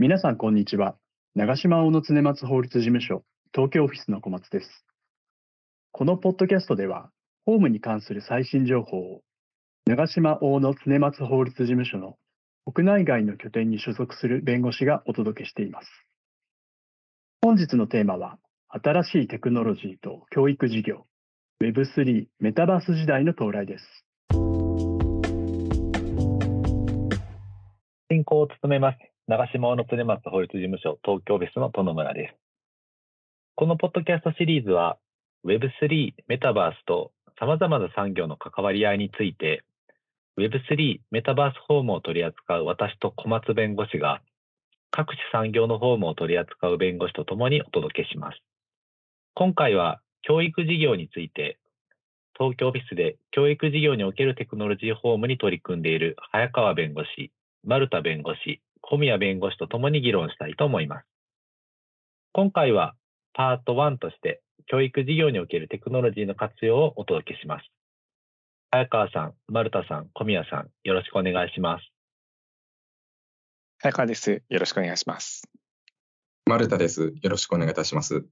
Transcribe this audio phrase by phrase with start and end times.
[0.00, 0.94] 皆さん、こんにちは。
[1.34, 4.84] 長島大野常松法律事務所、東京オフィスの小松です。
[5.90, 7.10] このポッドキャストでは、
[7.44, 9.22] 法務に関する最新情報を、
[9.86, 12.14] 長島大野常松法律事務所の
[12.72, 15.88] 国内外の拠点に所属する弁護士がお届けしています。
[17.42, 21.06] 本日のテーマは、新しいテクノロジーと教育事業、
[21.60, 23.84] Web3 メタバース時代の到来です。
[28.12, 28.98] 進行を務めます。
[29.28, 32.34] 長島の常松法律事務所東京オフィスの殿村です。
[33.56, 34.96] このポッドキャストシリーズは
[35.44, 39.64] Web3、メタバースと様々な産業の関わり合いについて
[40.38, 44.22] Web3、メタバースフォームを取り扱う私と小松弁護士が
[44.90, 48.38] 各種産業のフォームを取り扱う弁護士とともにお届けします。
[49.34, 51.58] 今回は教育事業について
[52.32, 57.30] 東京オフィスで教育事業におけるテクノロジーフォームに取り組んでいる早川弁護士、
[57.62, 61.06] 丸田弁護士、小宮弁護士とともに議論したいと思います。
[62.32, 62.94] 今回は
[63.34, 67.66] パート1として教育事業におけるテクノロジーの活用をお届けします。
[68.70, 71.84] 早川さん、丸田さん、小宮さん、よろしくお願いします。
[73.78, 74.42] 早川です。
[74.48, 75.46] よろしくお願いします。
[76.46, 77.12] 丸田です。
[77.20, 78.24] よろしくお願いいたします。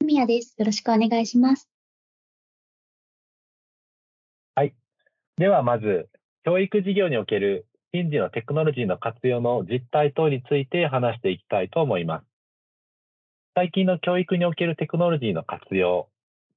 [0.00, 0.56] 小宮です。
[0.58, 1.70] よろしくお願いします。
[4.56, 4.74] はい。
[5.36, 6.08] ではまず、
[6.44, 12.26] 教育事業における近時のテクノロジーの活用の実態等について話していきたいと思います。
[13.54, 16.10] 最近の教育におけるテクノロジーの活用、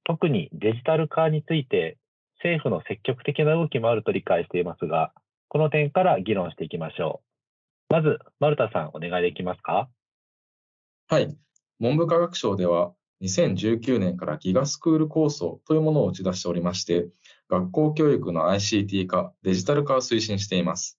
[0.04, 1.96] 特にデジタル化について
[2.40, 5.14] 政府の積極的な動きもあると理解していますが、
[5.48, 7.22] この点から議論していきましょ
[7.90, 7.94] う。
[7.94, 9.88] まず、丸田さん、お願いできますか？
[11.08, 11.34] はい。
[11.80, 17.06] 文部科学省では、2019年からギガスクール構想というものを打ち出しておりまして、
[17.48, 20.98] 学校教育の ICT 化、デジタル化を推進しています。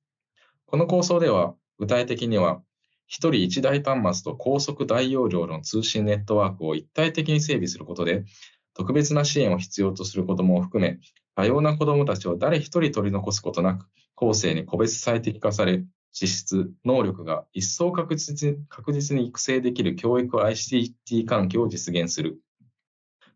[0.74, 2.64] この構想では、具体的には、
[3.08, 8.26] 1人1台端末と高速大容量の通信ネットワークを一体的に整備することで、
[8.74, 10.98] 特別な支援を必要とする子どもを含め、
[11.36, 22.40] 多様な子どもたちを誰一人取り残すことなく、後世に個別最適化され、資質、能力が一層確実確実に育成できる教育 ICT 環境を実現する。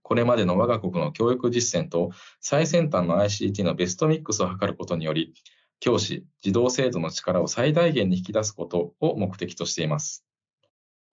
[0.02, 2.10] これまでの我が国の教育実践と
[2.42, 5.36] 最先端の ICT のベストミックスを図ることにより、
[5.80, 10.26] 教師、児童生徒の力を最大限に引き出すことを目的としています。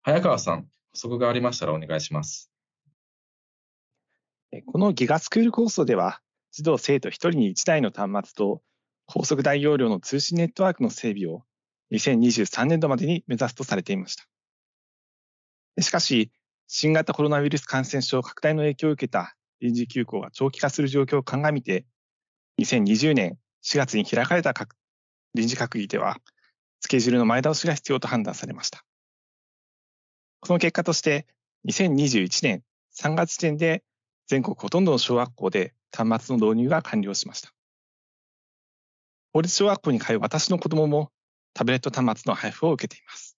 [0.02, 2.50] 早川さん、補足がありましたらお願いします。
[4.66, 6.20] このギガスクール構想では、
[6.53, 8.62] 児童生徒1人に1台の端末と
[9.06, 11.42] 高速大容量の通信ネットワークの整備を
[11.92, 14.24] 2023年度までに目指すとされていました。
[15.82, 16.30] しかし、
[16.69, 21.84] 新型コロナウイルス感染症拡大の影響を受けた臨時休校が長期化する状況を鑑みて、
[22.60, 24.52] 2020年4月に開かれた
[25.34, 26.19] 臨時閣議では、
[26.80, 28.84] スケジュールの前倒しが必要と判断されました。
[30.44, 31.26] その結果として、
[31.66, 32.62] 2021年
[32.94, 33.82] 3月時点で
[34.26, 37.53] 全国ほとんどの小学校で端末の導入が完了しました。
[39.32, 41.10] 法律小学校に通う私の子供も
[41.54, 43.36] タブレット端末の配布を受けています。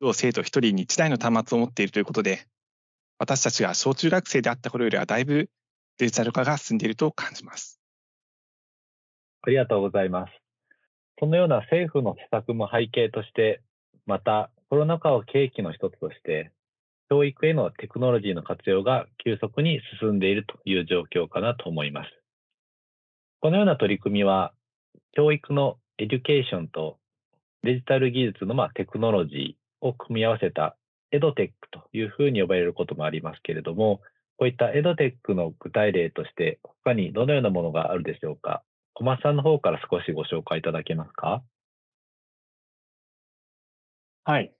[0.00, 2.46] 同生徒1人に1台の端末を持っているということで、
[3.18, 5.50] 私たちが小中学生であった頃よりはだいぶ
[5.98, 7.80] デジタル化が進んでいると感じます。
[9.46, 10.32] ありがとうございます。
[11.20, 13.60] そのような政府の施策も背景として、
[14.06, 16.50] またコロナ禍を契機の一つとして、
[17.10, 22.10] 教育へのテクノロジーの活用が急速に進んでいるという状況かなと思います。
[23.40, 24.54] このような取り組みは、
[25.12, 26.98] 教育のエデュケーションと
[27.62, 30.76] デジタル技術のまテクノロジーを組み合わせた
[31.12, 34.00] エドテックというふうに呼ばれることもありますけれども、
[34.38, 38.62] こういったエドテックの具体例として、他にどのようなものがあるでしょうか？
[38.94, 41.42] 小松さんの方から少しご紹介いただけますか？
[44.22, 44.54] はい、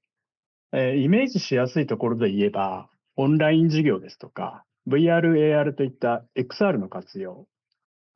[0.72, 1.02] えー。
[1.02, 7.46] イメージしやすいところで言えば、オンライン授業ですとか、VR、AR といった XR の活用、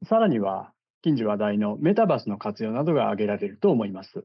[0.08, 0.72] さらには
[1.02, 4.24] 近時話題のメタバースの活用などが挙げられると思います。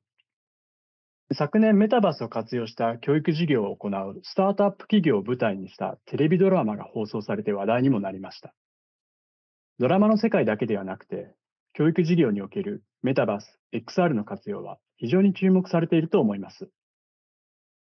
[1.32, 8.54] 昨年メタバースを活用した教育事業を行うスタートアップ企業を舞台にしたテレビドラマが放送されて話題にもなりました。
[9.78, 11.34] ドラマの世界だけではなくて、
[11.74, 16.70] 教育事業におけるメタバース、XR の活用は非常に注目されていると思います。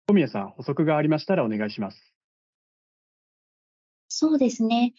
[0.08, 2.14] 小宮さん、補足がありましたらお願いします。
[4.08, 4.96] そうですね。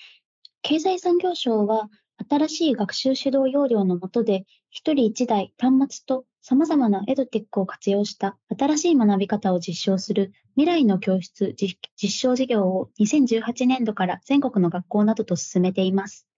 [0.62, 1.88] 経済産業省は
[2.28, 11.78] 新しい学習指導要領の下で、一人一台端末と様々なエドテックを活用した新しい学び方を実証する未来の教室実
[12.08, 16.28] 証事業を2018年度から全国の学校などと進めています。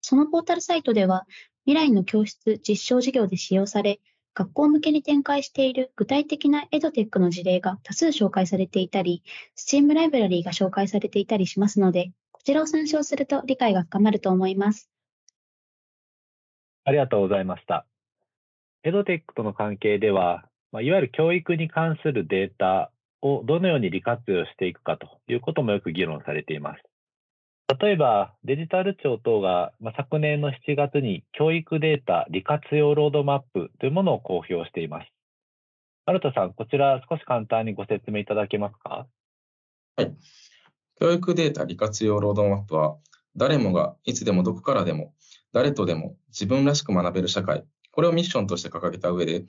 [0.00, 1.26] そのポータルサイトでは、
[1.66, 4.00] 未来の教室実証事業で使用され、
[4.34, 9.22] 学校向けに展開している具体的なエドテックの事例が多数紹介されていたり、
[9.56, 14.90] Steam ライブラリーが紹介されていたりしますので、こちらを参照すると理解が深まると思います。
[16.84, 17.86] ありがとうございました。
[18.82, 22.90] エドテックとの関係では、ま、いわゆる教育に関するデータ
[23.20, 26.82] をどのように利活用していくかということもよく議論されています。
[27.78, 35.06] 例えば、デジタル庁等が、まあ、昨年の7月に教育データ利活用ロードマップというものを公表しています。
[36.04, 39.06] マルタさん、こちら少し簡単にご説明いただけますか？
[39.96, 40.12] はい。
[40.98, 42.96] 教育データ利活用ロードマップは、
[43.36, 45.14] 誰もがいつでもどこからでも、
[45.52, 49.44] 誰とでも自分らしく学べる社会、これをミッションとして掲げた上で、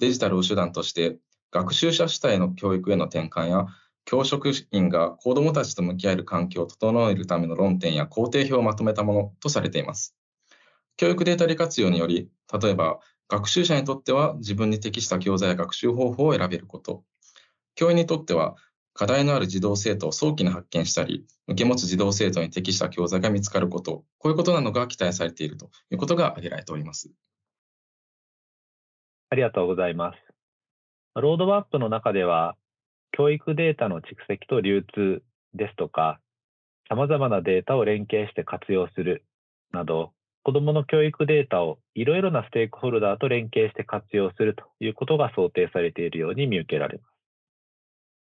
[0.00, 1.18] デジタルを手段として
[1.52, 3.66] 学習者主体の教育への転換や
[4.10, 10.16] 教職員が子どもたちと向き合える環境を整えるための論点や工程表をまとめたものとされています。
[10.96, 12.28] 教育データ利活用により、
[12.60, 12.98] 例えば
[13.28, 17.04] 学習者にとっては自分に適した教材や学習方法を選べること、
[17.76, 18.56] 教員にとっては
[18.94, 27.12] 課題のある児童生徒を早期に発見したり、受け持つ児童生徒に適した教材が見つかること、こういうことなどが期待されているということが挙げられております。
[29.28, 30.18] ありがとうございます。
[31.14, 32.56] ロードマップの中では、
[33.12, 35.22] 教育データの蓄積と流通
[35.54, 36.20] ですとか、
[36.88, 39.24] 様々なデータを連携して活用する
[39.72, 40.12] など、
[40.42, 47.10] 子どもの教育データをいろいろなステークホルダーと連携して活用するということが想定されているように見受けられます。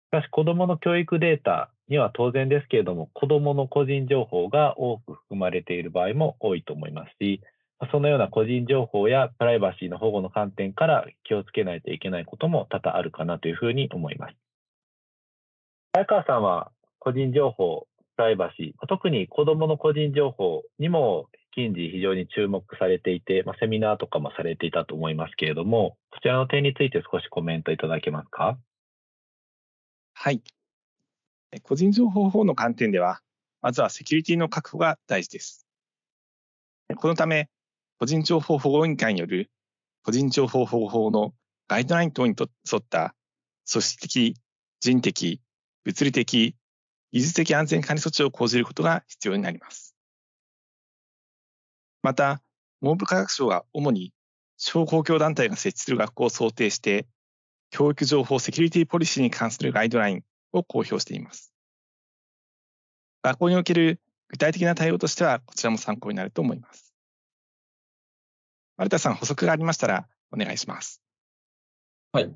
[0.07, 7.41] しかし、子どもの教育データには当然ですけれども、子どもの個人情報が多く含まれている場合も多いと思いますし、
[7.91, 14.44] そのような個人情報やプライバシーの保護の観点から気をつけないといけないことも多々あるかなというふうに思います。
[15.95, 17.87] 早川さんは個人情報、
[18.17, 28.57] プライバシー、特に子どもの個人情報にも近時非常に注目されていて、まあ、セミナーとかもされていたと思いますけれども、こちらの点について少しコメントいただけますか？
[30.15, 30.41] はい。
[31.63, 33.21] 個人情報法の観点では、
[33.61, 35.65] まずはセキュリティの確保が大事です。
[36.97, 37.47] このため、
[37.99, 39.49] 個人情報保護委員会による
[40.03, 41.33] 個人情報保護法の
[41.69, 43.15] ガイドライン等に沿った
[43.71, 44.35] 組織的、
[44.81, 45.39] 人的、
[45.85, 46.55] 物理的、
[47.11, 49.95] 技術的安全管理措置を講じることが必要になります。
[52.01, 52.41] また、
[52.81, 54.11] 文部科学省が主に
[54.57, 57.07] 地方公共団体が設置する学校を想定して、
[57.69, 60.23] 教育情報セキュリティポリシーに関するガイドライン
[60.53, 61.53] を公表しています。
[63.21, 66.93] 学校における具体的な対応としては、こちらも参考になると思います。
[68.77, 71.01] 丸田さん、補足がありましたらお願いします。
[72.11, 72.35] はい。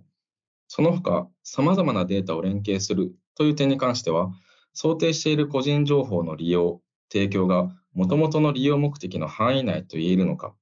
[0.67, 4.33] その他、様々なデータを連携するという点に関しては、
[4.73, 10.53] 想定している個人情報の利用、提供が元々の利用目的の範囲内と言えるのか、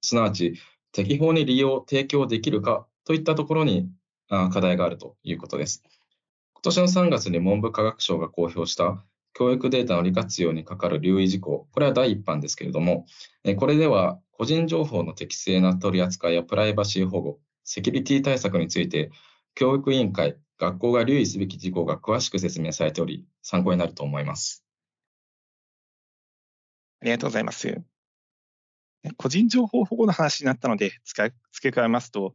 [0.00, 0.54] すなわち
[0.90, 3.88] 適法に利用、提供できるかといったところに
[4.28, 5.84] 課題があるということです。
[6.54, 9.00] 今年の3月に文部科学省が公表した
[9.32, 13.06] 教育データの利活用にかかる留意事項、これは第一版ですけれども、
[13.58, 19.12] これでは個人情報の適正な取り扱いやプライバシー保護、セキュリティ対策について
[19.54, 24.64] 教育委員会、学校が留意すべき事項が詳しく説明されており、参考になると思います。
[27.00, 27.82] ありがとうございます。
[29.16, 32.34] 個人情報保護の話になったので、付け加えますと、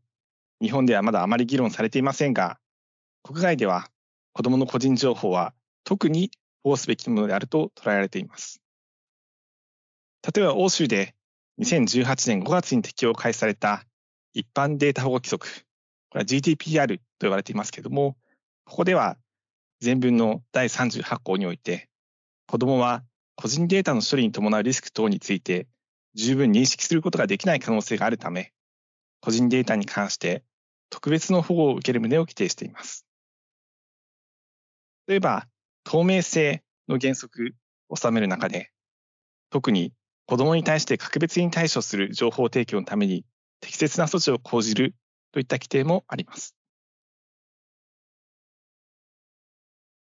[0.61, 2.59] 日本ではまだあまり議論されていませんが、
[3.23, 3.89] 国外では
[4.33, 5.53] 子どもの個人情報は
[5.83, 6.31] 特に
[6.63, 8.61] 保護すべきものであると捉えられています。
[10.35, 11.15] 例えば欧州で
[11.61, 13.85] 2018年5月に適用開始された
[14.33, 15.47] 一般データ保護規則、
[16.09, 18.17] これは GDPR と言われていますけれども、
[18.65, 19.17] ここでは
[19.79, 21.89] 全文の第38項において、
[22.47, 23.03] 子どもは
[23.35, 25.67] 個人データの処理に伴うリスク等について
[26.15, 28.51] 十分認識することができない可能性があるため、
[29.21, 30.43] 個人データに関して
[30.89, 33.05] 特別の保護を受ける旨を規定しています。
[35.07, 35.47] 例えば、
[35.83, 37.55] 透明性の原則
[37.87, 38.71] を定める中で、
[39.49, 39.93] 特に
[40.25, 43.25] 子どもに対して格別に対処する情報提供のために
[43.61, 44.93] 適切な措置を講じる
[45.31, 46.55] といった規定もあります。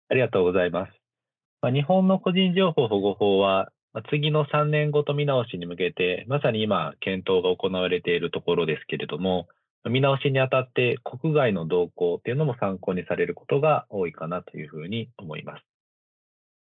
[0.09, 0.93] ありがとうございます。
[1.61, 9.49] まあ、日本の個人情報保護法は、まあ、次の3年ごと見直しに向けて、まさに今、検討が行われているところですけれども、
[9.85, 15.63] 見直しにあたって国外の動向っていうのも参考にされることが多いかなというふうに思います。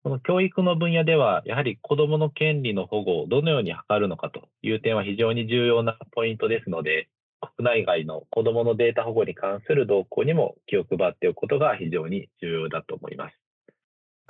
[0.04, 7.08] この教育の分野では、やはり子どもの権利の保護をどのように図るのかという点は非常に重要なポイントですので、
[7.42, 13.36] 国内外の子どものデータ保護に関する動向にも気を配っておくことが非常に重要だと思います。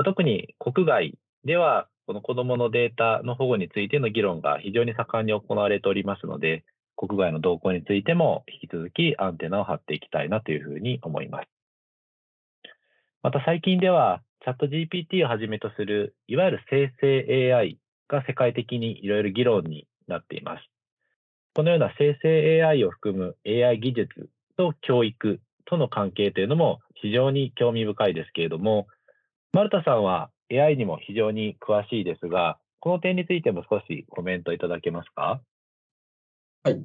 [0.03, 6.63] 特に国外では、この子どものデータの保護についての議論が非常に盛んに行われておりますので、
[6.95, 11.47] 国外の動向についても引き続きアンテナを張っていきたいなというふうに思います。
[13.23, 17.77] また最近では、チャット GPT をはじめとする、いわゆる生成 AI
[18.07, 20.70] が世界的にいろいろ議論になっています。
[21.53, 28.88] このような生成 AI を含む AI 技術と教育との関係というのも非常に興味深いですけれども、
[29.53, 35.41] 丸田さんは AI にも非常に詳しいですが、この点についても少しコメントいただけますか？
[36.63, 36.81] はい。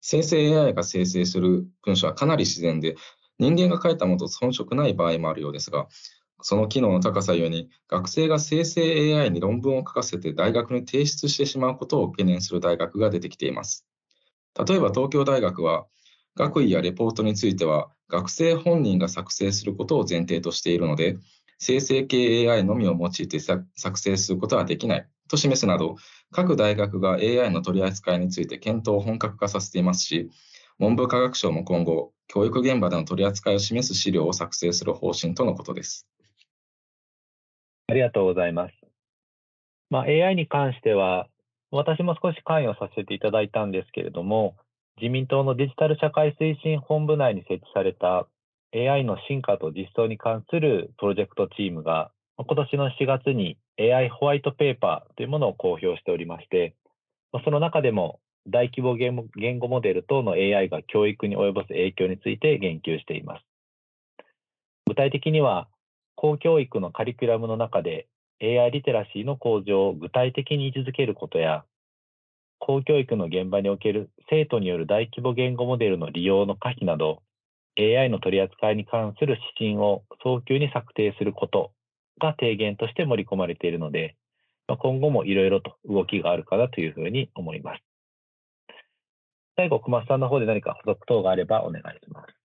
[0.00, 2.96] 生成 AI が生成する文章はかなり自然で、
[3.38, 5.88] 人間が書いたものと遜色ない場合もあるようですが、
[6.42, 13.86] その機能の高さゆえに、学生が生成 AI に論文を書かせて大学に提出してしまうことを懸念する大学が出てきています。
[14.66, 15.86] 例えば東京大学は、
[16.34, 21.16] 学位やレポートについては、学生本人が作成することを前提としているので、
[21.58, 25.96] 生成系 AI のみを用いて作成することはできないと示すなど、
[26.32, 30.28] 各大学が AI の取り扱いについて検討を本格化させていますし、
[30.78, 36.08] 文部科学省も今後、教育現場での取り扱いを示す資料を作成する方針とのことです。
[37.92, 38.72] ありがとうございます。
[39.90, 41.28] まあ、AI に関しては、
[41.70, 44.56] 私も少し関与させていただいたんですけれども、
[44.96, 48.26] 自民党のデジタル社会推進本部内に設置された
[48.74, 56.74] AI の進化と実装に関するプロジェクトチームが、今年の4月に AI ホワイトペーパーというものを公表しておりまして、
[57.44, 63.44] その中でも大規模言語モデル等の AI が教育に及ぼす影響について言及しています。
[64.86, 65.68] 具体的には、
[66.22, 68.06] 公教育のカリキュラムの中で
[68.40, 71.64] AI リテラシーの向上を具体的に位置づけることや、
[72.60, 77.24] 公教育の現場における生徒による大規模言語モデルの利用の可否など、
[77.76, 81.72] AI の取り扱いに関する指針を早急に策定すること
[82.20, 84.14] が提言として盛り込まれているので、
[84.68, 87.82] 今後もいろいろと動きがあるかなというふうに思います。
[89.56, 92.41] 最後、小松さんの方で何か補足等があればお願いします。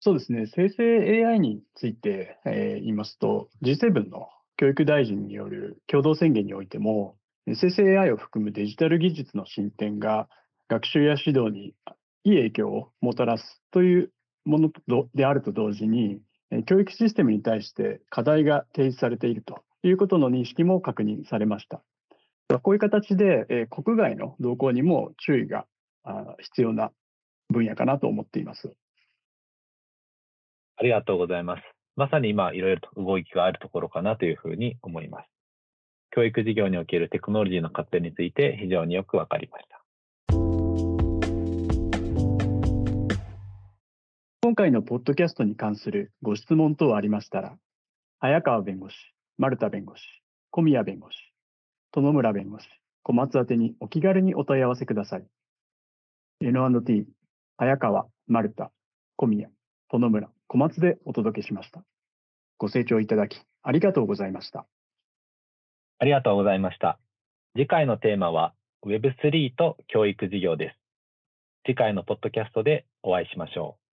[0.00, 7.16] そうですね、生成 AI について、えー、言いますと、G7 の教育大臣による共同宣言においても、
[7.54, 10.28] 生成 AI を含むデジタル技術の進展が
[10.68, 11.74] 学習や指導に
[12.22, 14.12] いい影響をもたらすという
[14.44, 14.70] もの
[15.14, 16.20] であると同時に、
[16.66, 21.82] 教育システムに対して課題が提示されているということの認識も確認されました。
[22.62, 25.66] こういう形で、国外の動向にも注意が
[26.38, 26.92] 必要な
[27.48, 28.72] 分野かなと思っています。
[30.80, 31.62] ありがとうございます。
[31.96, 35.28] まさに今、いろいろと動きがあるところかなというふうに思います。
[36.12, 39.82] 教育事業におけるテクノロジーの活用について非常によくわかりました。
[44.40, 47.58] 今回のポッドキャストに関するご質問等ありましたら、
[48.20, 48.96] 早川弁護士、
[49.36, 50.02] 丸田弁護士、
[50.52, 51.18] 小宮弁護士、
[51.92, 52.68] 殿村弁護士、
[53.02, 55.26] 小松宛にお気軽にお問い合わせください。
[56.40, 57.04] N&T、
[57.56, 58.70] 早川、丸田、
[59.16, 59.48] 小宮、
[59.90, 61.82] 殿村、小松でお届けしました。
[62.58, 64.66] ご清聴いただきありがとうございました。
[65.98, 66.98] ありがとうございました。
[67.54, 68.52] 次回のテーマは
[68.84, 70.76] Web3 と教育事業です。
[71.64, 73.87] 次回のポッドキャストでお会いしましょう。